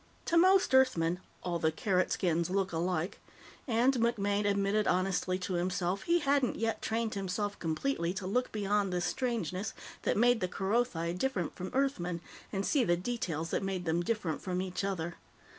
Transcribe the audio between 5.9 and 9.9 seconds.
he hadn't yet trained himself completely to look beyond the strangenesses